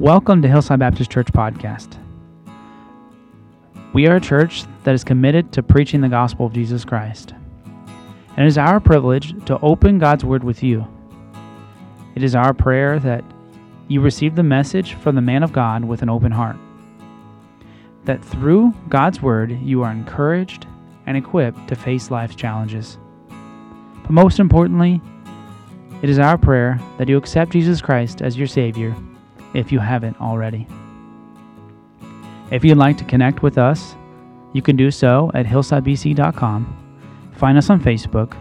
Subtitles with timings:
[0.00, 1.98] Welcome to Hillside Baptist Church Podcast.
[3.92, 7.34] We are a church that is committed to preaching the gospel of Jesus Christ.
[8.34, 10.88] And it is our privilege to open God's Word with you.
[12.14, 13.22] It is our prayer that
[13.88, 16.56] you receive the message from the man of God with an open heart.
[18.06, 20.66] That through God's Word, you are encouraged
[21.04, 22.96] and equipped to face life's challenges.
[24.00, 25.02] But most importantly,
[26.00, 28.96] it is our prayer that you accept Jesus Christ as your Savior
[29.54, 30.66] if you haven't already.
[32.50, 33.94] If you'd like to connect with us,
[34.52, 38.36] you can do so at hillsidebc.com, find us on Facebook,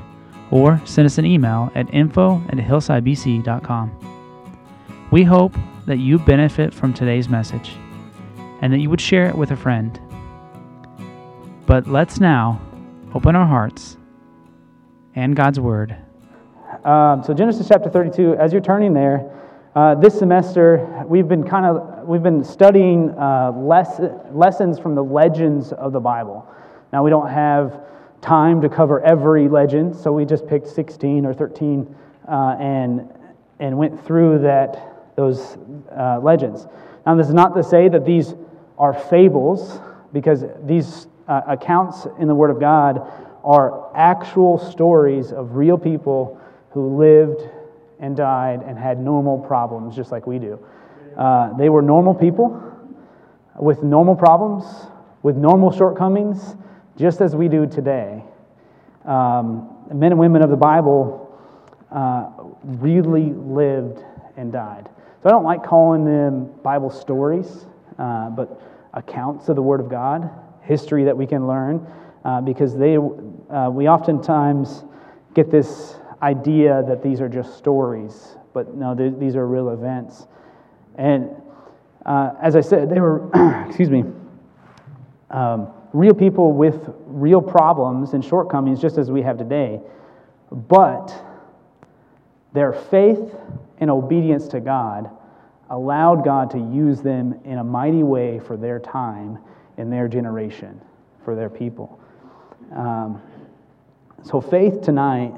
[0.52, 5.08] or send us an email at info at hillsidebc.com.
[5.12, 5.56] We hope
[5.86, 7.76] that you benefit from today's message
[8.62, 10.00] and that you would share it with a friend.
[11.66, 12.62] But let's now
[13.14, 13.98] open our hearts
[15.16, 15.96] and God's Word.
[16.84, 19.30] Um, so Genesis chapter 32, as you're turning there,
[19.80, 24.02] uh, this semester we've been kind of we've been studying uh, less,
[24.34, 26.46] lessons from the legends of the Bible.
[26.92, 27.80] Now we don't have
[28.20, 31.96] time to cover every legend, so we just picked 16 or 13
[32.28, 33.08] uh, and
[33.62, 35.58] and went through that those
[35.98, 36.68] uh, legends.
[37.06, 38.36] Now this is not to say that these
[38.78, 39.80] are fables,
[40.12, 43.10] because these uh, accounts in the Word of God
[43.46, 46.38] are actual stories of real people
[46.72, 47.50] who lived
[48.00, 50.60] and died and had normal problems just like we do.
[51.18, 52.64] Uh, they were normal people
[53.58, 54.64] with normal problems,
[55.22, 56.56] with normal shortcomings,
[56.98, 58.24] just as we do today.
[59.06, 61.26] Um, men and women of the Bible
[61.92, 62.30] uh,
[62.64, 64.04] really lived
[64.38, 64.90] and died.
[65.22, 67.66] So I don't like calling them Bible stories,
[67.98, 68.62] uh, but
[68.94, 70.30] accounts of the Word of God,
[70.62, 71.86] history that we can learn,
[72.24, 74.84] uh, because they, uh, we oftentimes
[75.34, 80.28] get this idea that these are just stories, but no, these are real events.
[80.96, 81.30] And
[82.06, 83.30] uh, as I said, they were,
[83.68, 84.04] excuse me,
[85.30, 89.80] um, real people with real problems and shortcomings, just as we have today.
[90.52, 91.14] But
[92.54, 93.36] their faith
[93.78, 95.10] and obedience to God
[95.70, 99.38] allowed God to use them in a mighty way for their time
[99.78, 100.82] in their generation,
[101.24, 102.00] for their people.
[102.76, 103.22] Um,
[104.24, 105.34] so, faith tonight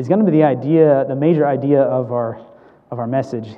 [0.00, 2.40] is going to be the idea, the major idea of our,
[2.90, 3.48] of our message.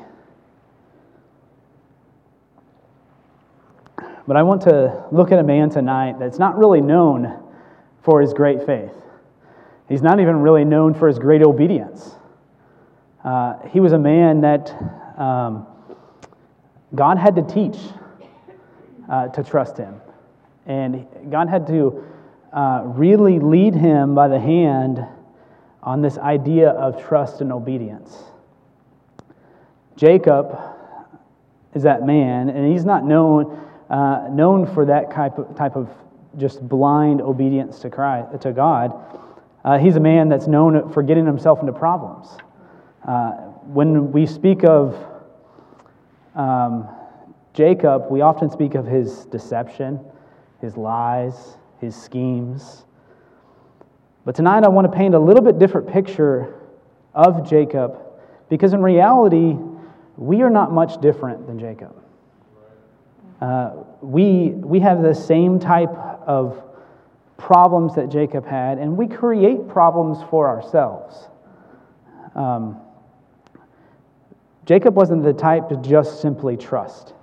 [4.26, 7.40] But I want to look at a man tonight that's not really known
[8.02, 8.90] for his great faith.
[9.88, 12.10] He's not even really known for his great obedience.
[13.22, 14.68] Uh, he was a man that
[15.16, 15.64] um,
[16.92, 17.78] God had to teach
[19.08, 20.00] uh, to trust him.
[20.66, 22.04] And God had to
[22.52, 25.06] uh, really lead him by the hand
[25.82, 28.16] on this idea of trust and obedience.
[29.96, 30.58] Jacob
[31.74, 33.58] is that man, and he's not known,
[33.90, 35.88] uh, known for that type of, type of
[36.38, 38.92] just blind obedience to, Christ, to God.
[39.64, 42.28] Uh, he's a man that's known for getting himself into problems.
[43.06, 43.32] Uh,
[43.66, 44.96] when we speak of
[46.34, 46.88] um,
[47.54, 50.00] Jacob, we often speak of his deception,
[50.60, 52.84] his lies, his schemes.
[54.24, 56.54] But tonight I want to paint a little bit different picture
[57.14, 57.98] of Jacob
[58.48, 59.56] because in reality,
[60.16, 61.96] we are not much different than Jacob.
[63.40, 65.90] Uh, we, we have the same type
[66.26, 66.62] of
[67.36, 71.28] problems that Jacob had, and we create problems for ourselves.
[72.36, 72.80] Um,
[74.64, 77.14] Jacob wasn't the type to just simply trust.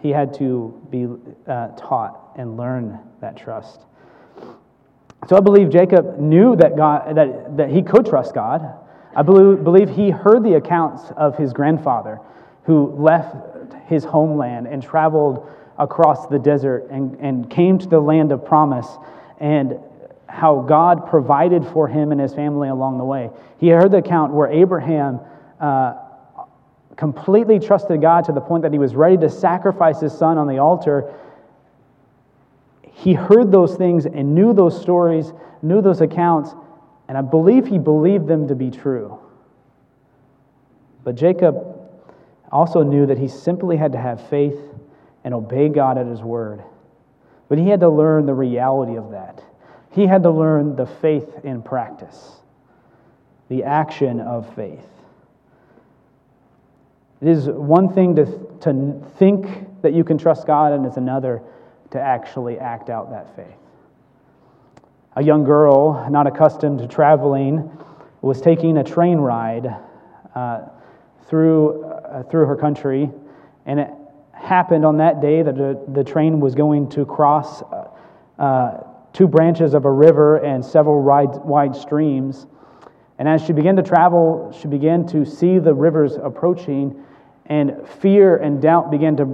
[0.00, 1.08] He had to be
[1.50, 3.80] uh, taught and learn that trust.
[5.28, 8.74] So I believe Jacob knew that, God, that, that he could trust God.
[9.14, 12.20] I believe, he heard the accounts of his grandfather
[12.64, 13.36] who left
[13.86, 15.48] his homeland and traveled
[15.78, 18.86] across the desert and, and came to the land of promise
[19.38, 19.78] and
[20.28, 23.30] how God provided for him and his family along the way.
[23.58, 25.20] He heard the account where Abraham
[25.58, 25.94] uh,
[26.96, 30.46] completely trusted God to the point that he was ready to sacrifice his son on
[30.46, 31.12] the altar
[32.92, 35.32] he heard those things and knew those stories,
[35.62, 36.54] knew those accounts,
[37.08, 39.18] and I believe he believed them to be true.
[41.02, 41.80] But Jacob
[42.52, 44.58] also knew that he simply had to have faith
[45.24, 46.62] and obey God at his word.
[47.48, 49.42] But he had to learn the reality of that.
[49.90, 52.36] He had to learn the faith in practice,
[53.48, 54.86] the action of faith.
[57.20, 58.24] It is one thing to,
[58.60, 61.42] to think that you can trust God, and it's another
[61.90, 63.46] to actually act out that faith.
[65.16, 67.70] A young girl, not accustomed to traveling,
[68.22, 69.74] was taking a train ride
[70.34, 70.60] uh,
[71.26, 73.10] through, uh, through her country,
[73.66, 73.90] And it
[74.32, 77.88] happened on that day that the, the train was going to cross uh,
[78.38, 82.46] uh, two branches of a river and several wide, wide streams.
[83.18, 87.04] And as she began to travel, she began to see the rivers approaching,
[87.46, 89.24] and fear and doubt began to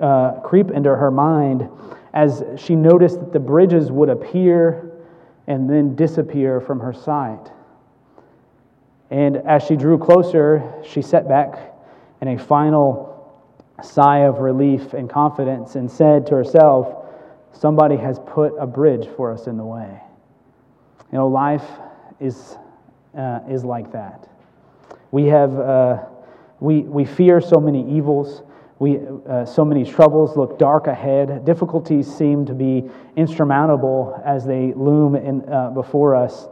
[0.00, 1.68] uh, creep into her mind
[2.12, 4.92] as she noticed that the bridges would appear
[5.46, 7.50] and then disappear from her sight.
[9.10, 11.74] And as she drew closer, she sat back
[12.20, 13.12] in a final
[13.82, 17.04] sigh of relief and confidence and said to herself,
[17.52, 19.98] Somebody has put a bridge for us in the way.
[21.10, 21.64] You know, life
[22.20, 22.56] is,
[23.16, 24.28] uh, is like that.
[25.10, 26.04] We have, uh,
[26.60, 28.42] we, we fear so many evils.
[28.78, 31.44] We, uh, so many troubles look dark ahead.
[31.44, 36.48] Difficulties seem to be insurmountable as they loom in, uh, before us.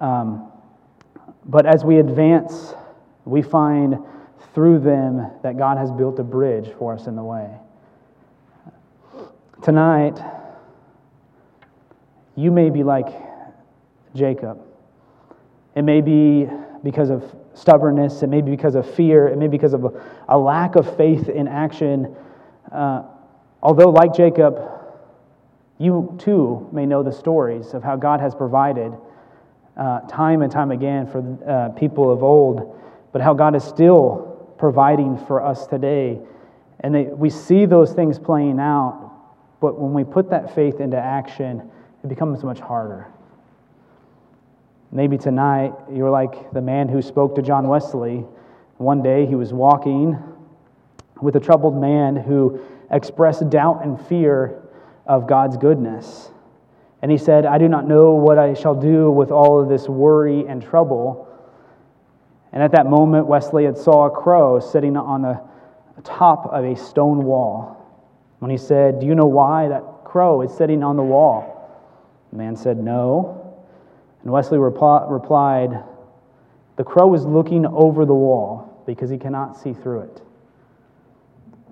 [0.00, 0.52] Um,
[1.44, 2.74] but as we advance,
[3.24, 3.98] we find
[4.54, 7.50] through them that God has built a bridge for us in the way.
[9.62, 10.22] Tonight,
[12.36, 13.08] you may be like
[14.14, 14.62] Jacob.
[15.74, 16.48] It may be
[16.82, 19.90] because of stubbornness, it may be because of fear, it may be because of a,
[20.28, 22.14] a lack of faith in action.
[22.72, 23.02] Uh,
[23.62, 24.58] although, like Jacob,
[25.78, 28.92] you too may know the stories of how God has provided
[29.76, 32.80] uh, time and time again for uh, people of old,
[33.12, 36.18] but how God is still providing for us today.
[36.80, 39.08] And they, we see those things playing out
[39.60, 41.68] but when we put that faith into action,
[42.02, 43.08] it becomes much harder.
[44.90, 48.24] Maybe tonight you're like the man who spoke to John Wesley.
[48.78, 50.16] One day he was walking
[51.20, 54.62] with a troubled man who expressed doubt and fear
[55.06, 56.30] of God's goodness.
[57.02, 59.88] And he said, I do not know what I shall do with all of this
[59.88, 61.28] worry and trouble.
[62.52, 65.40] And at that moment, Wesley had saw a crow sitting on the
[66.02, 67.74] top of a stone wall.
[68.38, 71.54] When he said, Do you know why that crow is sitting on the wall?
[72.30, 73.37] The man said, No.
[74.28, 75.82] And Wesley repl- replied,
[76.76, 80.20] The crow is looking over the wall because he cannot see through it.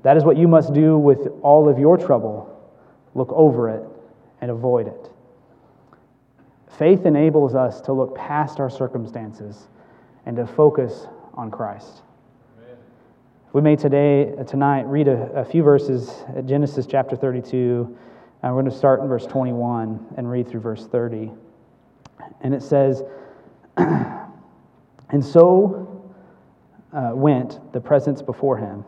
[0.05, 2.58] That is what you must do with all of your trouble
[3.14, 3.82] look over it
[4.41, 5.11] and avoid it.
[6.79, 9.69] Faith enables us to look past our circumstances
[10.25, 12.00] and to focus on Christ.
[13.53, 17.99] We may today, tonight, read a, a few verses at Genesis chapter 32.
[18.43, 21.32] And we're going to start in verse 21 and read through verse 30.
[22.41, 23.03] And it says,
[25.11, 26.05] And so
[26.93, 28.85] uh, went the presence before him,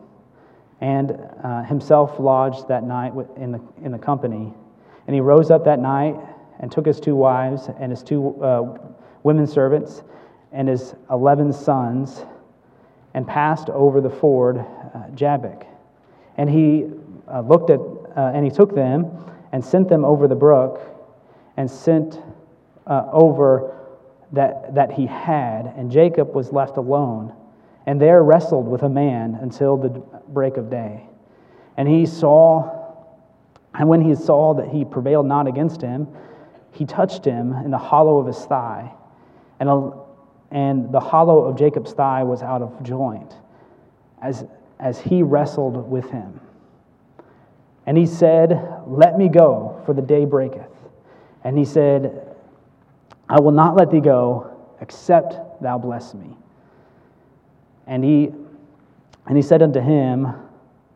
[0.81, 4.53] and uh, himself lodged that night in the, in the company.
[5.07, 6.15] And he rose up that night
[6.59, 8.77] and took his two wives and his two uh,
[9.23, 10.03] women servants
[10.51, 12.25] and his eleven sons
[13.13, 15.65] and passed over the ford uh, Jabbok.
[16.37, 16.85] And he
[17.31, 19.07] uh, looked at, uh, and he took them
[19.51, 20.81] and sent them over the brook
[21.57, 22.21] and sent
[22.89, 23.77] uh, over
[24.33, 25.73] that, that he had.
[25.77, 27.33] And Jacob was left alone
[27.89, 29.89] and there wrestled with a man until the
[30.27, 31.07] break of day.
[31.75, 32.93] And he saw,
[33.73, 36.07] and when he saw that he prevailed not against him,
[36.71, 38.91] he touched him in the hollow of his thigh.
[39.59, 39.91] And a,
[40.51, 43.33] and the hollow of Jacob's thigh was out of joint
[44.21, 44.45] as,
[44.79, 46.39] as he wrestled with him.
[47.87, 50.69] And he said, Let me go, for the day breaketh.
[51.43, 52.28] And he said,
[53.29, 56.35] I will not let thee go, except thou bless me.
[57.87, 58.31] And he,
[59.27, 60.27] and he said unto him,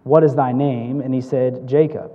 [0.04, 1.02] What is thy name?
[1.02, 2.12] And he said, Jacob.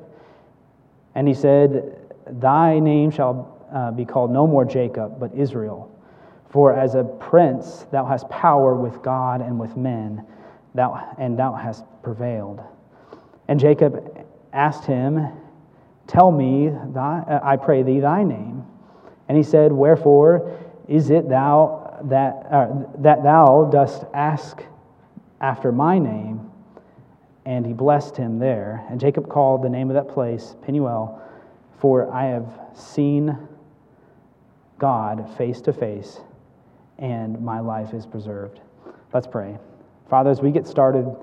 [1.14, 1.96] And he said,
[2.26, 5.90] Thy name shall uh, be called no more Jacob, but Israel
[6.50, 10.24] for as a prince thou hast power with God and with men,
[10.74, 12.60] thou, and thou hast prevailed.
[13.48, 15.28] And Jacob asked him,
[16.06, 18.64] Tell me, thy, I pray thee, thy name.
[19.28, 20.58] And he said, Wherefore
[20.88, 22.68] is it thou that, uh,
[22.98, 24.62] that thou dost ask
[25.40, 26.50] after my name?
[27.44, 28.84] And he blessed him there.
[28.90, 31.20] And Jacob called the name of that place Peniel,
[31.78, 33.36] for I have seen
[34.78, 36.20] God face to face
[36.98, 38.60] and my life is preserved.
[39.12, 39.58] Let's pray.
[40.10, 41.14] Father, as we get started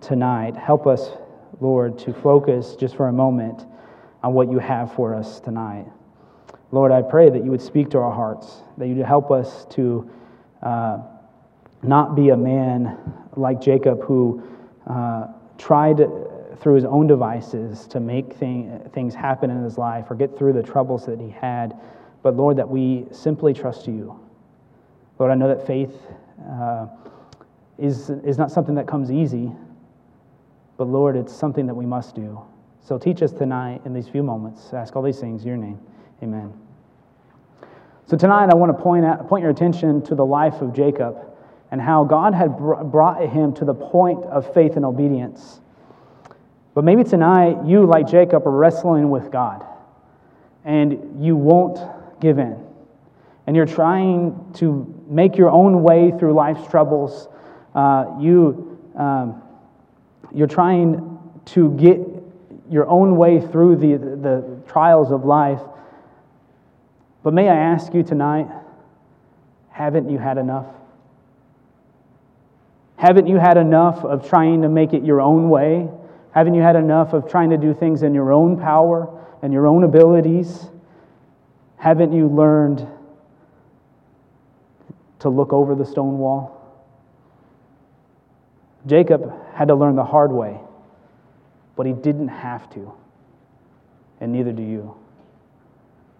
[0.00, 1.10] tonight, help us,
[1.60, 3.66] Lord, to focus just for a moment
[4.22, 5.86] on what you have for us tonight.
[6.74, 9.64] Lord, I pray that you would speak to our hearts, that you would help us
[9.70, 10.10] to
[10.62, 10.98] uh,
[11.82, 12.98] not be a man
[13.36, 14.42] like Jacob who
[14.88, 15.28] uh,
[15.58, 15.98] tried
[16.58, 20.52] through his own devices to make thing, things happen in his life or get through
[20.52, 21.78] the troubles that he had,
[22.22, 24.20] but Lord, that we simply trust you
[25.18, 25.94] Lord, I know that faith
[26.50, 26.86] uh,
[27.78, 29.52] is, is not something that comes easy,
[30.76, 32.42] But Lord, it's something that we must do.
[32.80, 34.72] So teach us tonight in these few moments.
[34.74, 35.78] ask all these things in your name.
[36.22, 36.63] Amen.
[38.06, 41.16] So tonight I want to point, out, point your attention to the life of Jacob
[41.70, 45.60] and how God had brought him to the point of faith and obedience.
[46.74, 49.64] But maybe tonight you, like Jacob, are wrestling with God
[50.64, 51.78] and you won't
[52.20, 52.62] give in.
[53.46, 57.28] And you're trying to make your own way through life's troubles.
[57.74, 59.42] Uh, you, um,
[60.34, 62.00] you're trying to get
[62.70, 65.60] your own way through the, the trials of life.
[67.24, 68.48] But may I ask you tonight,
[69.70, 70.66] haven't you had enough?
[72.96, 75.88] Haven't you had enough of trying to make it your own way?
[76.32, 79.08] Haven't you had enough of trying to do things in your own power
[79.40, 80.66] and your own abilities?
[81.78, 82.86] Haven't you learned
[85.20, 86.60] to look over the stone wall?
[88.86, 90.60] Jacob had to learn the hard way,
[91.74, 92.92] but he didn't have to,
[94.20, 94.94] and neither do you.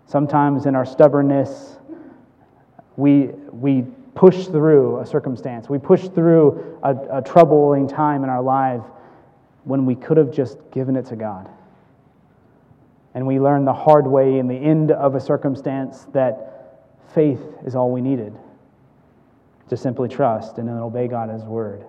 [0.07, 1.79] Sometimes in our stubbornness,
[2.97, 3.85] we, we
[4.15, 8.83] push through a circumstance, we push through a, a troubling time in our life
[9.65, 11.49] when we could have just given it to God.
[13.15, 16.83] And we learn the hard way in the end of a circumstance that
[17.15, 18.37] faith is all we needed
[19.69, 21.85] to simply trust and then obey God as word.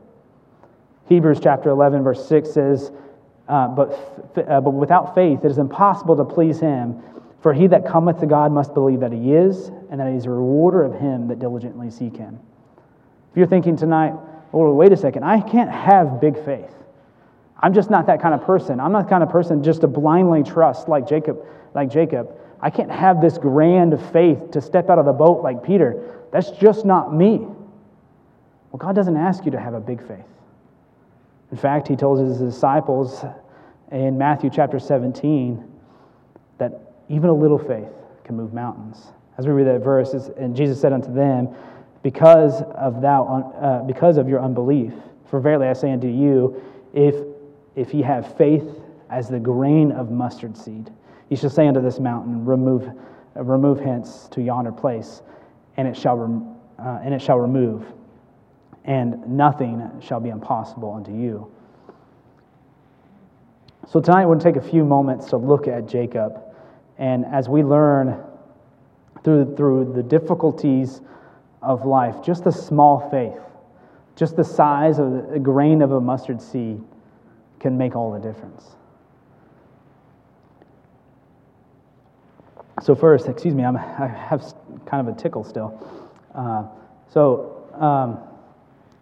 [1.07, 2.91] Hebrews chapter 11, verse 6 says,
[3.47, 3.91] uh, but,
[4.47, 7.01] uh, but without faith it is impossible to please him.
[7.45, 10.25] For he that cometh to God must believe that he is, and that he is
[10.25, 12.39] a rewarder of him that diligently seek him.
[13.29, 14.15] If you're thinking tonight,
[14.51, 16.73] oh, wait a second, I can't have big faith.
[17.59, 18.79] I'm just not that kind of person.
[18.79, 22.35] I'm not the kind of person just to blindly trust like Jacob, like Jacob.
[22.61, 26.25] I can't have this grand faith to step out of the boat like Peter.
[26.31, 27.37] That's just not me.
[28.71, 30.25] Well, God doesn't ask you to have a big faith.
[31.51, 33.23] In fact, he told his disciples
[33.91, 35.63] in Matthew chapter 17
[36.57, 37.91] that even a little faith
[38.23, 39.11] can move mountains.
[39.37, 41.49] As we read that verse, and Jesus said unto them,
[42.01, 44.93] because of, thou, uh, because of your unbelief,
[45.25, 46.61] for verily I say unto you,
[46.93, 47.15] if,
[47.75, 48.67] if ye have faith
[49.09, 50.91] as the grain of mustard seed,
[51.29, 52.87] ye shall say unto this mountain, remove,
[53.35, 55.21] uh, remove hence to yonder place,
[55.77, 57.85] and it shall, rem- uh, and it shall remove,
[58.85, 61.51] and nothing shall be impossible unto you.
[63.87, 66.44] So tonight we're going to take a few moments to look at Jacob
[66.97, 68.23] and as we learn
[69.23, 71.01] through, through the difficulties
[71.61, 73.41] of life, just a small faith,
[74.15, 76.81] just the size of a grain of a mustard seed,
[77.59, 78.75] can make all the difference.
[82.81, 84.53] So, first, excuse me, I'm, I have
[84.85, 85.73] kind of a tickle still.
[86.35, 86.65] Uh,
[87.09, 88.19] so, um,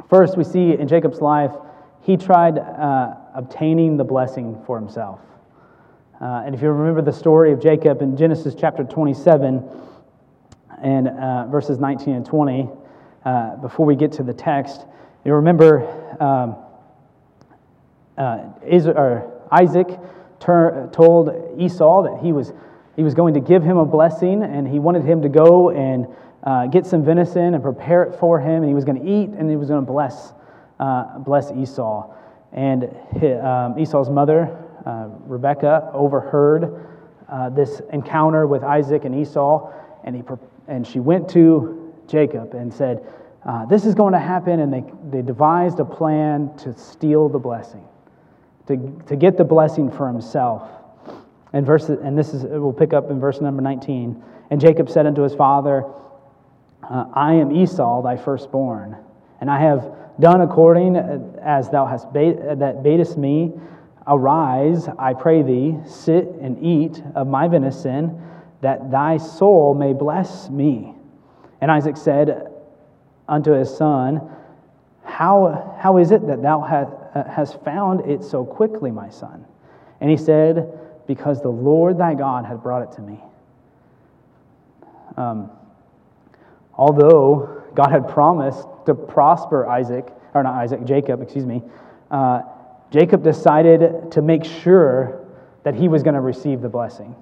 [0.09, 1.51] first, we see in Jacob's life,
[2.01, 5.19] he tried uh, obtaining the blessing for himself.
[6.23, 9.61] Uh, and if you remember the story of Jacob in Genesis chapter 27
[10.81, 12.69] and uh, verses 19 and 20,
[13.25, 14.85] uh, before we get to the text,
[15.25, 15.85] you remember
[16.21, 16.55] um,
[18.17, 18.51] uh,
[19.51, 19.99] Isaac
[20.39, 22.53] tur- told Esau that he was,
[22.95, 26.07] he was going to give him a blessing and he wanted him to go and
[26.43, 29.31] uh, get some venison and prepare it for him, and he was going to eat
[29.31, 30.31] and he was going to bless,
[30.79, 32.09] uh, bless Esau.
[32.53, 36.87] And his, um, Esau's mother, uh, Rebekah overheard
[37.29, 39.71] uh, this encounter with Isaac and Esau,
[40.03, 40.23] and, he,
[40.67, 43.05] and she went to Jacob and said,
[43.45, 44.59] uh, This is going to happen.
[44.59, 47.85] And they, they devised a plan to steal the blessing,
[48.67, 50.69] to, to get the blessing for himself.
[51.53, 54.21] And, verse, and this is, we'll pick up in verse number 19.
[54.49, 55.85] And Jacob said unto his father,
[56.83, 58.97] uh, I am Esau, thy firstborn,
[59.39, 63.53] and I have done according as thou hast ba- that badest me.
[64.05, 68.21] Arise, I pray thee, sit and eat of my venison,
[68.61, 70.95] that thy soul may bless me.
[71.61, 72.51] And Isaac said
[73.27, 74.29] unto his son,
[75.03, 79.45] How, how is it that thou hast, found it so quickly, my son?
[80.01, 83.19] And he said, Because the Lord thy God hath brought it to me.
[85.15, 85.49] Um,
[86.73, 91.63] although God had promised to prosper Isaac, or not Isaac, Jacob, excuse me,
[92.11, 92.41] uh,
[92.93, 95.25] Jacob decided to make sure
[95.63, 97.15] that he was going to receive the blessing.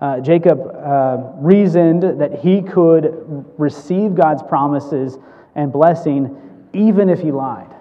[0.00, 5.18] Uh, Jacob uh, reasoned that he could receive God's promises
[5.54, 6.34] and blessing
[6.72, 7.74] even if he lied.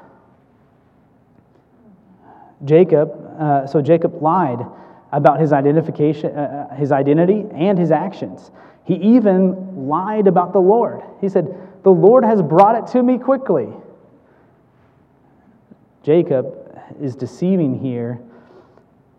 [2.66, 4.66] Jacob, uh, so Jacob lied
[5.14, 8.52] about his identification, uh, uh, his identity and his actions.
[8.84, 11.02] He even lied about the Lord.
[11.22, 13.70] He said, "The Lord has brought it to me quickly."
[16.04, 16.65] Jacob
[17.02, 18.20] is deceiving here,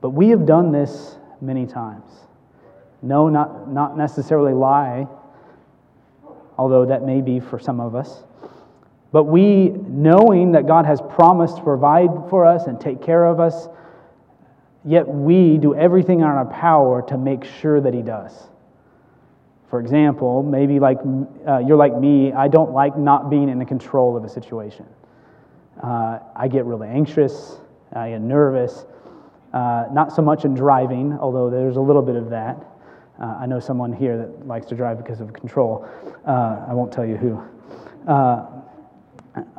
[0.01, 2.11] but we have done this many times.
[3.03, 5.07] No, not, not necessarily lie,
[6.59, 8.23] although that may be for some of us.
[9.13, 13.41] But we, knowing that God has promised to provide for us and take care of
[13.41, 13.69] us,
[14.85, 18.33] yet we do everything in our power to make sure that He does.
[19.71, 20.99] For example, maybe like
[21.47, 24.87] uh, you're like me, I don't like not being in the control of a situation.
[25.83, 27.59] Uh, I get really anxious,
[27.93, 28.87] I get nervous.
[29.53, 32.65] Uh, not so much in driving, although there's a little bit of that.
[33.21, 35.89] Uh, I know someone here that likes to drive because of control.
[36.27, 37.43] Uh, I won't tell you who.
[38.07, 38.47] Uh,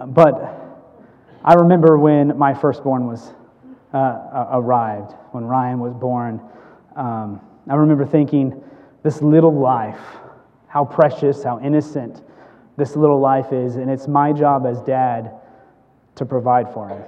[0.07, 0.83] but
[1.43, 3.33] I remember when my firstborn was
[3.93, 6.41] arrived, when Ryan was born.
[6.95, 8.63] Um, I remember thinking,
[9.03, 9.99] this little life,
[10.67, 12.21] how precious, how innocent
[12.75, 15.31] this little life is, and it's my job as dad
[16.17, 17.03] to provide for him.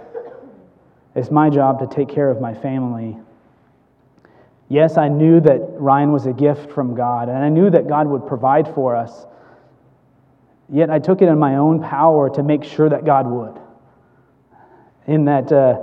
[1.15, 3.17] It's my job to take care of my family.
[4.69, 8.07] Yes, I knew that Ryan was a gift from God, and I knew that God
[8.07, 9.25] would provide for us.
[10.71, 13.59] Yet I took it in my own power to make sure that God would.
[15.07, 15.79] In that uh,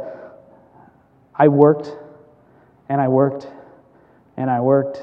[1.34, 1.96] I worked
[2.88, 3.48] and I worked
[4.36, 5.02] and I worked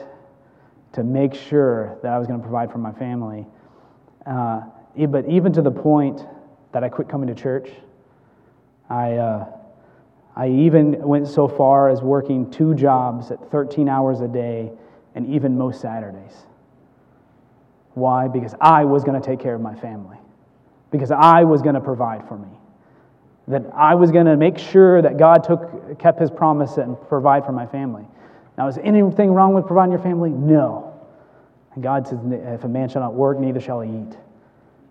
[0.94, 3.46] to make sure that I was going to provide for my family.
[4.26, 4.62] Uh,
[5.10, 6.22] but even to the point
[6.72, 7.70] that I quit coming to church,
[8.90, 9.46] I, uh,
[10.36, 14.72] I even went so far as working two jobs at 13 hours a day
[15.16, 16.46] and even most Saturdays.
[17.94, 18.28] Why?
[18.28, 20.18] Because I was going to take care of my family,
[20.92, 22.48] because I was going to provide for me.
[23.48, 27.46] That I was going to make sure that God took, kept his promise and provide
[27.46, 28.08] for my family.
[28.58, 30.30] Now, is anything wrong with providing your family?
[30.30, 30.94] No.
[31.74, 34.18] And God says, if a man shall not work, neither shall he eat.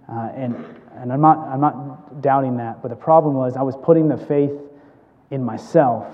[0.08, 3.76] Uh, and and I'm not, I'm not doubting that, but the problem was I was
[3.82, 4.52] putting the faith
[5.30, 6.06] in myself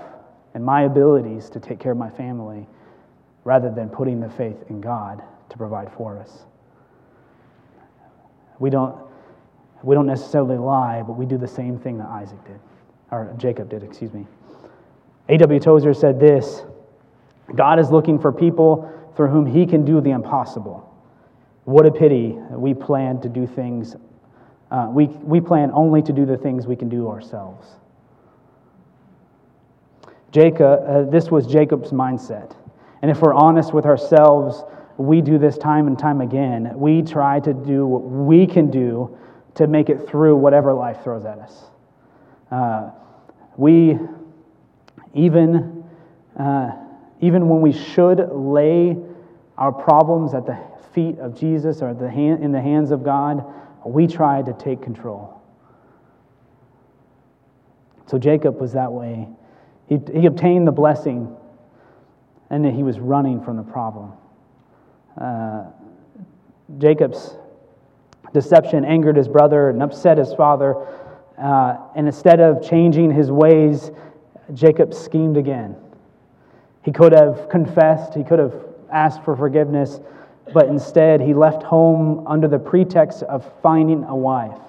[0.53, 2.67] and my abilities to take care of my family
[3.43, 6.45] rather than putting the faith in God to provide for us.
[8.59, 8.95] We don't,
[9.83, 12.59] we don't necessarily lie, but we do the same thing that Isaac did,
[13.11, 14.27] or Jacob did, excuse me.
[15.29, 15.59] A.W.
[15.59, 16.63] Tozer said this
[17.55, 20.85] God is looking for people through whom he can do the impossible.
[21.65, 23.95] What a pity we plan to do things,
[24.71, 27.67] uh, we, we plan only to do the things we can do ourselves.
[30.31, 32.55] Jacob, uh, this was Jacob's mindset.
[33.01, 34.63] And if we're honest with ourselves,
[34.97, 36.71] we do this time and time again.
[36.75, 39.17] We try to do what we can do
[39.55, 41.63] to make it through whatever life throws at us.
[42.51, 42.91] Uh,
[43.57, 43.97] we,
[45.13, 45.83] even,
[46.37, 46.71] uh,
[47.21, 48.97] even when we should lay
[49.57, 50.57] our problems at the
[50.93, 53.45] feet of Jesus or the hand, in the hands of God,
[53.85, 55.41] we tried to take control.
[58.07, 59.27] So Jacob was that way.
[59.87, 61.35] He, he obtained the blessing,
[62.49, 64.13] and he was running from the problem.
[65.19, 65.65] Uh,
[66.77, 67.35] Jacob's
[68.33, 70.75] deception angered his brother and upset his father.
[71.37, 73.91] Uh, and instead of changing his ways,
[74.53, 75.75] Jacob schemed again.
[76.83, 78.53] He could have confessed, he could have
[78.91, 79.99] asked for forgiveness,
[80.53, 84.59] but instead he left home under the pretext of finding a wife.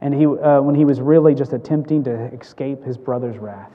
[0.00, 3.72] And he, uh, when he was really just attempting to escape his brother's wrath.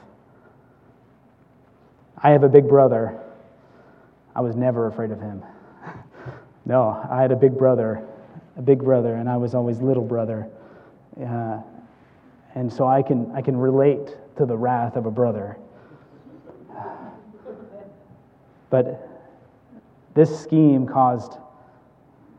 [2.16, 3.20] I have a big brother.
[4.34, 5.42] I was never afraid of him.
[6.64, 8.06] no, I had a big brother,
[8.56, 10.48] a big brother, and I was always little brother.
[11.20, 11.60] Uh,
[12.54, 15.56] and so I can, I can relate to the wrath of a brother.
[18.70, 19.11] But
[20.14, 21.38] this scheme caused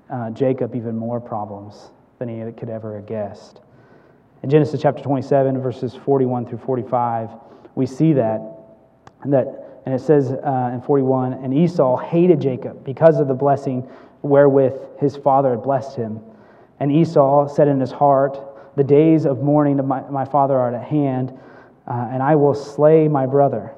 [0.10, 3.62] uh, Jacob even more problems than he could ever have guessed.
[4.44, 7.30] In Genesis chapter 27, verses 41 through 45,
[7.76, 8.42] we see that.
[9.22, 13.34] And, that, and it says uh, in 41 And Esau hated Jacob because of the
[13.34, 13.90] blessing
[14.22, 16.20] wherewith his father had blessed him.
[16.80, 18.38] And Esau said in his heart,
[18.76, 21.32] The days of mourning of my, my father are at hand,
[21.88, 23.74] uh, and I will slay my brother.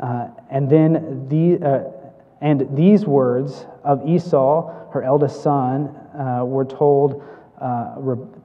[0.00, 2.01] Uh, and then the, uh,
[2.42, 7.22] and these words of Esau, her eldest son, uh, were told
[7.60, 7.94] uh,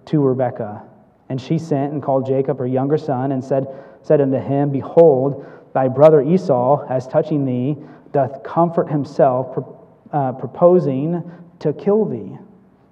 [0.05, 0.83] to Rebekah.
[1.29, 3.67] And she sent and called Jacob, her younger son, and said,
[4.03, 7.75] said unto him, Behold, thy brother Esau, as touching thee,
[8.13, 9.57] doth comfort himself,
[10.13, 11.23] uh, proposing
[11.59, 12.37] to kill thee.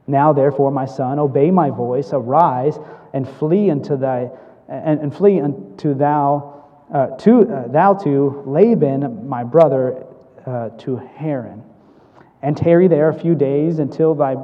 [0.08, 2.80] Now, therefore, my son, obey my voice, arise
[3.14, 4.32] and flee unto thy
[4.68, 10.04] and, and flee unto thou uh, to uh, thou to Laban, my brother,
[10.46, 11.64] uh, to Haran,
[12.42, 14.36] and tarry there a few days until thy,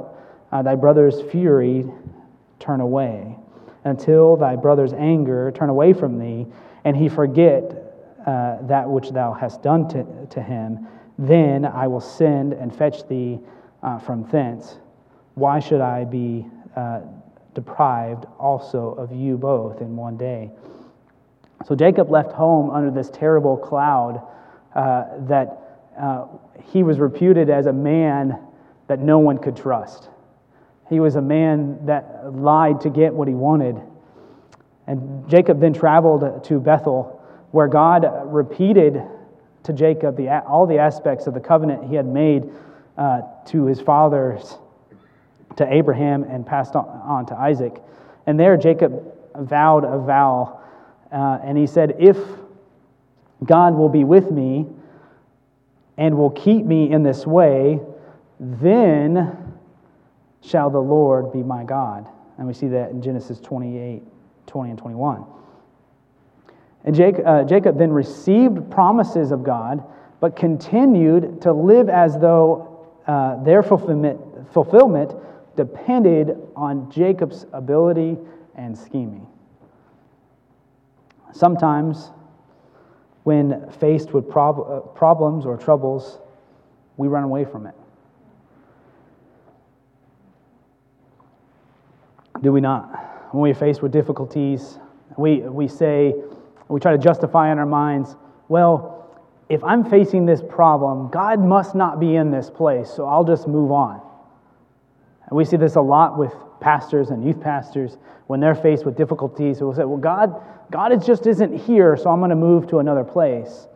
[0.51, 1.85] uh, thy brother's fury
[2.59, 3.37] turn away.
[3.83, 6.45] until thy brother's anger turn away from thee,
[6.85, 7.63] and he forget
[8.25, 10.87] uh, that which thou hast done to, to him.
[11.17, 13.39] Then I will send and fetch thee
[13.83, 14.77] uh, from thence.
[15.35, 17.01] Why should I be uh,
[17.53, 20.51] deprived also of you both in one day?
[21.65, 24.21] So Jacob left home under this terrible cloud
[24.75, 25.60] uh, that
[25.99, 26.27] uh,
[26.71, 28.39] he was reputed as a man
[28.87, 30.09] that no one could trust.
[30.89, 33.81] He was a man that lied to get what he wanted.
[34.87, 39.01] And Jacob then traveled to Bethel, where God repeated
[39.63, 42.49] to Jacob the, all the aspects of the covenant he had made
[42.97, 44.57] uh, to his fathers,
[45.55, 47.81] to Abraham, and passed on, on to Isaac.
[48.25, 50.59] And there Jacob vowed a vow,
[51.11, 52.17] uh, and he said, If
[53.45, 54.67] God will be with me
[56.01, 57.79] and will keep me in this way,
[58.39, 59.37] then
[60.41, 62.07] shall the Lord be my God.
[62.39, 64.01] And we see that in Genesis 28
[64.47, 65.23] 20 and 21.
[66.85, 69.83] And Jacob, uh, Jacob then received promises of God,
[70.19, 74.19] but continued to live as though uh, their fulfillment,
[74.51, 75.13] fulfillment
[75.55, 78.17] depended on Jacob's ability
[78.55, 79.27] and scheming.
[81.31, 82.09] Sometimes,
[83.23, 86.19] when faced with prob- uh, problems or troubles,
[86.97, 87.75] we run away from it.
[92.41, 93.33] Do we not?
[93.33, 94.79] When we're faced with difficulties,
[95.17, 96.13] we, we say,
[96.67, 98.15] we try to justify in our minds,
[98.47, 103.23] well, if I'm facing this problem, God must not be in this place, so I'll
[103.23, 104.01] just move on.
[105.31, 108.97] And we see this a lot with pastors and youth pastors when they're faced with
[108.97, 109.61] difficulties.
[109.61, 113.05] Will say, well, God, God just isn't here, so I'm going to move to another
[113.05, 113.67] place.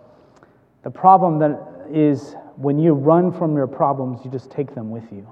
[0.84, 5.10] The problem that is when you run from your problems, you just take them with
[5.14, 5.32] you.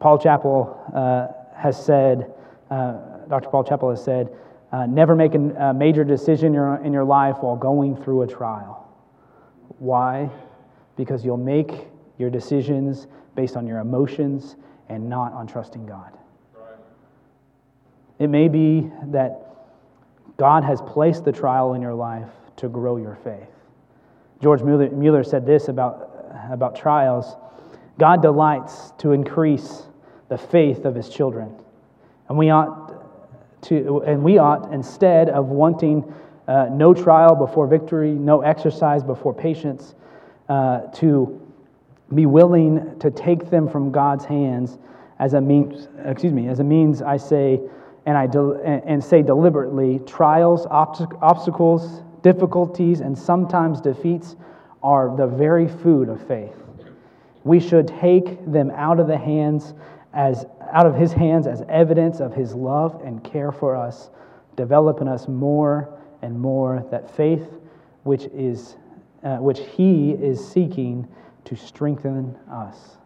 [0.00, 2.32] Paul Chappell uh, has said,
[2.70, 2.92] uh,
[3.28, 3.50] Dr.
[3.50, 4.30] Paul Chappell has said,
[4.72, 8.90] uh, never make a, major decision in your life while going through a trial.
[9.78, 10.30] Why?
[10.96, 14.56] Because you'll make your decisions based on your emotions
[14.88, 16.16] and not on trusting God.
[16.54, 16.78] Right.
[18.18, 19.56] It may be that
[20.36, 23.48] God has placed the trial in your life to grow your faith.
[24.42, 26.10] George Mueller, Mueller said this about,
[26.50, 27.36] about trials
[27.98, 29.84] God delights to increase
[30.28, 31.54] the faith of his children.
[32.28, 32.92] And we ought
[33.62, 36.12] to, and we ought, instead of wanting
[36.48, 39.94] uh, no trial before victory, no exercise before patience,
[40.48, 41.40] uh, to
[42.14, 44.78] be willing to take them from God's hands
[45.18, 47.60] as a means, excuse me, as a means, I say,
[48.06, 54.36] and I de- and say deliberately, trials, obstacles, difficulties, and sometimes defeats
[54.82, 56.56] are the very food of faith.
[57.44, 59.74] We should take them out of the hands
[60.12, 64.10] as out of his hands as evidence of his love and care for us,
[64.56, 65.88] develop in us more
[66.22, 67.46] and more that faith
[68.04, 68.76] which is
[69.22, 71.06] uh, which he is seeking
[71.44, 72.96] to strengthen us.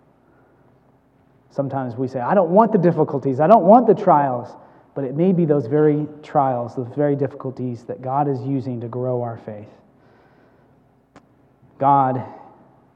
[1.51, 4.55] Sometimes we say, I don't want the difficulties, I don't want the trials,
[4.95, 8.89] but it may be those very trials, those very difficulties that God is using to
[8.89, 9.69] grow our faith.
[11.79, 12.25] God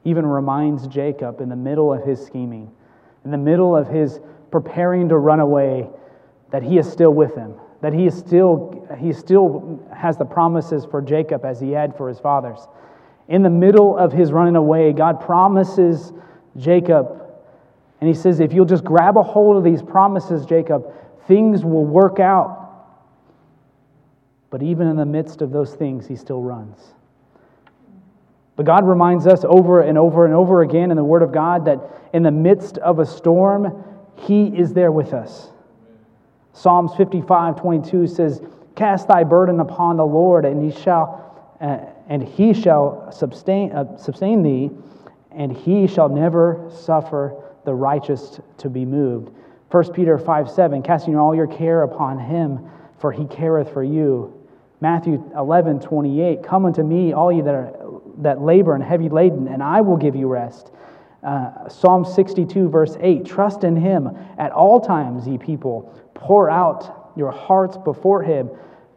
[0.04, 2.70] even reminds Jacob in the middle of his scheming
[3.24, 5.88] in the middle of his preparing to run away,
[6.50, 10.84] that he is still with him, that he is still he still has the promises
[10.84, 12.66] for Jacob as he had for his fathers.
[13.28, 16.12] In the middle of his running away, God promises
[16.56, 17.22] Jacob,
[18.00, 20.92] and he says, if you'll just grab a hold of these promises, Jacob,
[21.28, 22.58] things will work out.
[24.50, 26.78] But even in the midst of those things, he still runs.
[28.56, 31.64] But God reminds us over and over and over again in the Word of God
[31.64, 31.80] that
[32.12, 33.84] in the midst of a storm,
[34.16, 35.52] He is there with us.
[36.52, 38.42] Psalms 55 22 says,
[38.76, 43.96] Cast thy burden upon the Lord, and he shall, uh, and he shall sustain, uh,
[43.96, 44.70] sustain thee,
[45.30, 47.34] and he shall never suffer
[47.64, 49.30] the righteous to be moved.
[49.70, 54.38] 1 Peter 5 7, casting all your care upon him, for he careth for you.
[54.80, 59.48] Matthew 11 28, Come unto me, all ye that are that labor and heavy laden,
[59.48, 60.72] and I will give you rest.
[61.22, 65.94] Uh, Psalm 62, verse 8 Trust in him at all times, ye people.
[66.14, 68.50] Pour out your hearts before him.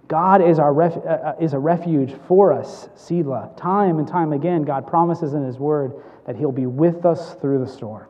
[0.07, 3.51] God is, our ref- uh, uh, is a refuge for us, Selah.
[3.57, 5.93] Time and time again, God promises in his word
[6.25, 8.05] that he'll be with us through the storm.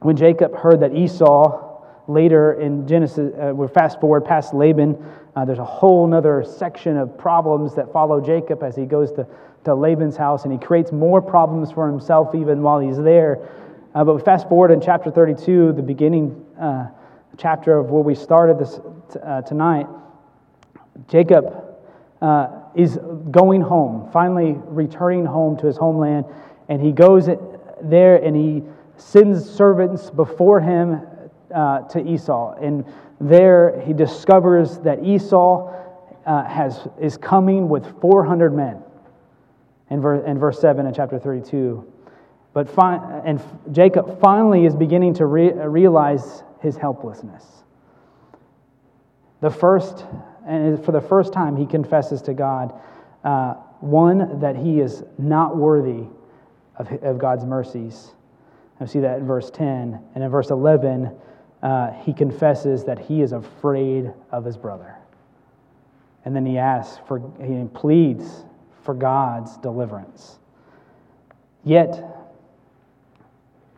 [0.00, 4.96] When Jacob heard that Esau, later in Genesis, uh, we're fast forward past Laban,
[5.36, 9.26] uh, there's a whole other section of problems that follow Jacob as he goes to,
[9.64, 13.48] to Laban's house, and he creates more problems for himself even while he's there.
[13.94, 16.86] Uh, but fast forward in chapter 32, the beginning uh,
[17.36, 18.80] chapter of where we started this
[19.22, 19.86] uh, tonight,
[21.08, 21.64] Jacob
[22.20, 22.98] uh, is
[23.30, 26.24] going home, finally returning home to his homeland,
[26.68, 27.28] and he goes
[27.82, 28.62] there and he
[28.96, 31.00] sends servants before him
[31.54, 32.54] uh, to Esau.
[32.54, 32.84] And
[33.20, 35.72] there he discovers that Esau
[36.26, 38.82] uh, has, is coming with 400 men
[39.90, 41.92] in, ver- in verse 7 in chapter 32.
[42.54, 47.44] But fi- and Jacob finally is beginning to re- realize his helplessness.
[49.40, 50.06] The first,
[50.46, 52.72] and for the first time, he confesses to God,
[53.24, 56.06] uh, one, that he is not worthy
[56.76, 58.12] of, of God's mercies.
[58.80, 60.00] I see that in verse 10.
[60.14, 61.10] And in verse 11,
[61.62, 64.96] uh, he confesses that he is afraid of his brother.
[66.24, 68.44] And then he asks for, he pleads
[68.82, 70.38] for God's deliverance.
[71.64, 72.13] Yet,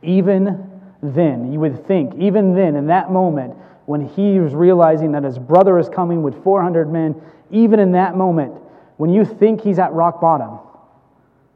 [0.06, 0.70] even
[1.02, 3.54] then, you would think, even then, in that moment,
[3.86, 8.16] when he was realizing that his brother is coming with 400 men, even in that
[8.16, 8.54] moment,
[8.96, 10.58] when you think he's at rock bottom,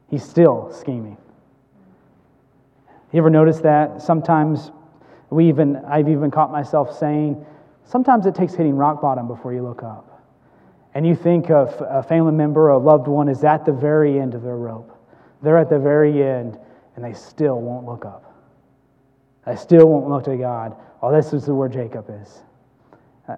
[0.09, 1.17] he's still scheming.
[3.11, 4.01] You ever notice that?
[4.01, 4.71] Sometimes
[5.29, 7.45] we even, I've even caught myself saying,
[7.83, 10.07] sometimes it takes hitting rock bottom before you look up.
[10.93, 14.19] And you think of a family member, or a loved one is at the very
[14.19, 14.97] end of their rope.
[15.41, 16.57] They're at the very end,
[16.95, 18.30] and they still won't look up.
[19.45, 20.75] They still won't look to God.
[21.01, 22.39] Oh, this is where Jacob is.
[23.27, 23.35] Uh,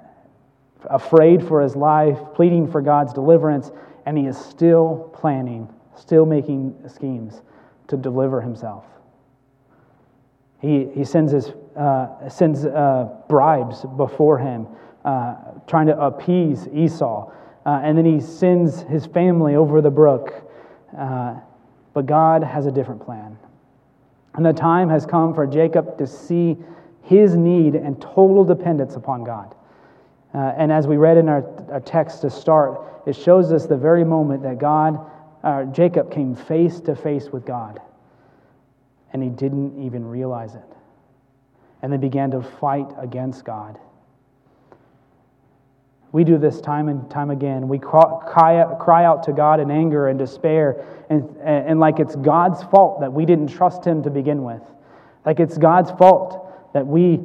[0.89, 3.71] afraid for his life, pleading for God's deliverance,
[4.05, 7.41] and he is still planning, still making schemes
[7.87, 8.85] to deliver himself.
[10.61, 14.67] He, he sends, his, uh, sends uh, bribes before him,
[15.03, 15.35] uh,
[15.67, 17.31] trying to appease Esau.
[17.65, 20.49] Uh, and then he sends his family over the brook.
[20.97, 21.35] Uh,
[21.93, 23.37] but God has a different plan.
[24.35, 26.57] And the time has come for Jacob to see
[27.03, 29.55] his need and total dependence upon God.
[30.33, 33.77] Uh, and as we read in our, our text to start, it shows us the
[33.77, 34.99] very moment that God,
[35.43, 37.79] uh, Jacob came face to face with God.
[39.11, 40.63] And he didn't even realize it.
[41.81, 43.77] And then began to fight against God.
[46.13, 47.67] We do this time and time again.
[47.67, 53.01] We cry out to God in anger and despair, and, and like it's God's fault
[53.01, 54.61] that we didn't trust Him to begin with.
[55.25, 57.19] Like it's God's fault that we,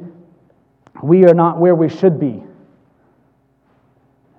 [1.03, 2.43] we are not where we should be.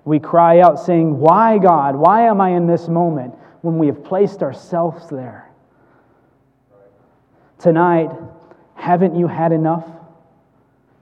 [0.03, 1.95] We cry out saying, Why, God?
[1.95, 5.49] Why am I in this moment when we have placed ourselves there?
[7.57, 8.09] Tonight,
[8.75, 9.85] haven't you had enough?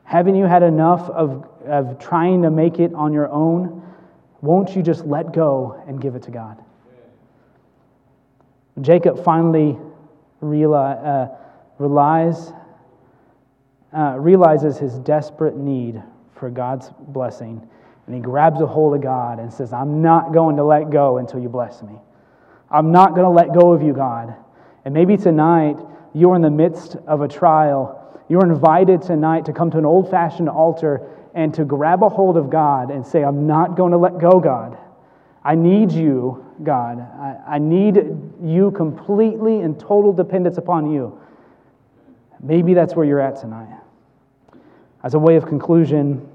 [0.10, 3.84] Haven't you had enough of of trying to make it on your own,
[4.42, 6.58] won't you just let go and give it to God?
[8.82, 9.78] Jacob finally
[10.42, 11.28] realize, uh,
[11.78, 12.54] relies,
[13.94, 16.02] uh, realizes his desperate need
[16.34, 17.68] for God's blessing,
[18.06, 21.18] and he grabs a hold of God and says, I'm not going to let go
[21.18, 21.94] until you bless me.
[22.72, 24.34] I'm not going to let go of you, God.
[24.86, 25.78] And maybe tonight
[26.14, 27.99] you're in the midst of a trial.
[28.30, 31.02] You're invited tonight to come to an old fashioned altar
[31.34, 34.40] and to grab a hold of God and say, I'm not going to let go,
[34.40, 34.78] God.
[35.44, 37.00] I need you, God.
[37.00, 37.96] I, I need
[38.42, 41.20] you completely and total dependence upon you.
[42.40, 43.76] Maybe that's where you're at tonight.
[45.04, 46.30] As a way of conclusion,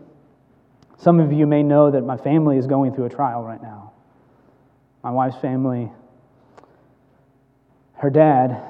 [0.99, 3.93] some of you may know that my family is going through a trial right now.
[5.03, 5.93] My wife's family,
[7.95, 8.63] her dad,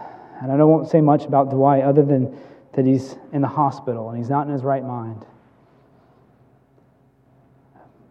[0.43, 2.37] and I don't won't say much about Dwight other than
[2.75, 5.25] that he's in the hospital and he's not in his right mind.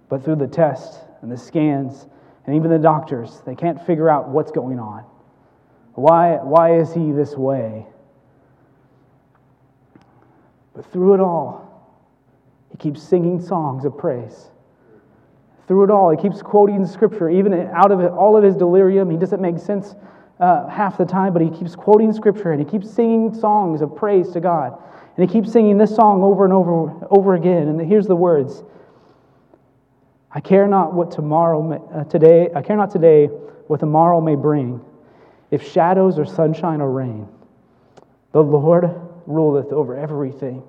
[0.10, 2.08] But through the tests and the scans
[2.45, 5.06] and even the doctors, they can't figure out what's going on.
[5.95, 7.86] Why, why is he this way?
[10.73, 11.63] But through it all,
[12.71, 14.49] he keeps singing songs of praise.
[15.67, 19.10] Through it all, he keeps quoting scripture, even out of all of his delirium.
[19.10, 19.95] He doesn't make sense
[20.43, 23.95] uh, half the time, but he keeps quoting scripture and he keeps singing songs of
[23.95, 24.77] praise to God.
[25.15, 27.69] And he keeps singing this song over and over, over again.
[27.69, 28.62] And here's the words
[30.29, 33.27] I care not what tomorrow may, uh, today, I care not today
[33.67, 34.82] what tomorrow may bring,
[35.49, 37.29] if shadows or sunshine or rain.
[38.34, 38.89] The Lord
[39.25, 40.62] ruleth over everything,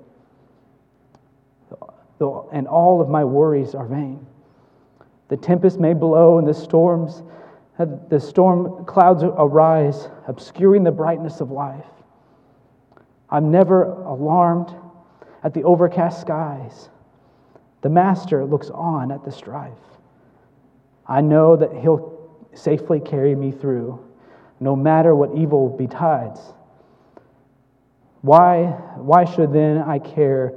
[2.53, 4.25] and all of my worries are vain.
[5.27, 7.23] The tempest may blow and the storms,
[7.77, 11.85] the storm clouds arise, obscuring the brightness of life.
[13.29, 14.73] I'm never alarmed
[15.43, 16.89] at the overcast skies
[17.85, 19.77] the master looks on at the strife.
[21.05, 22.19] I know that he'll
[22.55, 24.03] safely carry me through,
[24.59, 26.39] no matter what evil betides.
[28.21, 30.53] Why, why should then I care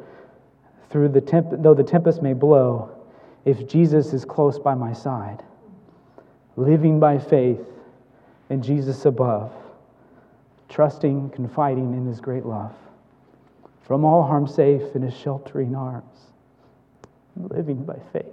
[0.89, 2.97] through the temp- though the tempest may blow,
[3.45, 5.45] if Jesus is close by my side,
[6.59, 7.65] living by faith
[8.51, 9.53] in Jesus above,
[10.69, 12.75] trusting, confiding in his great love,
[13.87, 16.33] from all harm safe in his sheltering arms,
[17.37, 18.27] living by faith,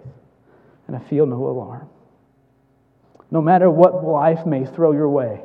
[0.88, 1.88] and I feel no alarm.
[3.30, 5.44] No matter what life may throw your way,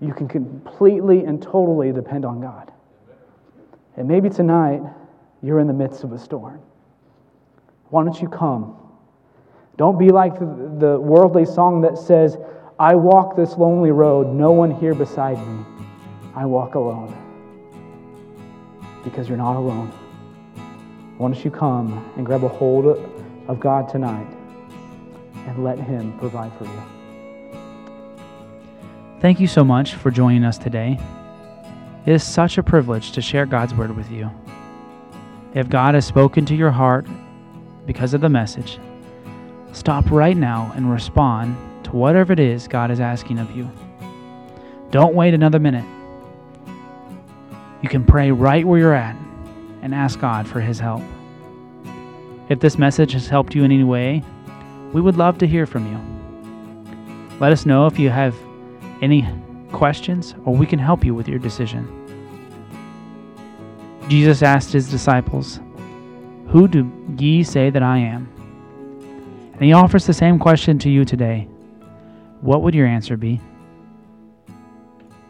[0.00, 2.70] you can completely and totally depend on God.
[3.96, 4.82] And maybe tonight
[5.42, 6.60] you're in the midst of a storm.
[7.88, 8.76] Why don't you come?
[9.76, 12.36] Don't be like the, worldly song that says,
[12.78, 15.64] I walk this lonely road, no one here beside me.
[16.34, 17.14] I walk alone.
[19.02, 19.88] Because you're not alone.
[21.18, 22.86] Why don't you come and grab a hold
[23.48, 24.26] of God tonight
[25.46, 26.82] and let Him provide for you?
[29.20, 30.98] Thank you so much for joining us today.
[32.06, 34.30] It is such a privilege to share God's Word with you.
[35.54, 37.06] If God has spoken to your heart
[37.86, 38.78] because of the message,
[39.74, 43.70] stop right now and respond to whatever it is God is asking of you.
[44.90, 45.84] Don't wait another minute.
[47.82, 49.16] You can pray right where you're at
[49.82, 51.02] and ask God for His help.
[52.48, 54.22] If this message has helped you in any way,
[54.92, 57.38] we would love to hear from you.
[57.40, 58.34] Let us know if you have
[59.02, 59.28] any
[59.72, 62.00] questions or we can help you with your decision.
[64.08, 65.60] Jesus asked his disciples,
[66.48, 68.33] Who do ye say that I am?
[69.54, 71.48] And he offers the same question to you today.
[72.40, 73.40] What would your answer be?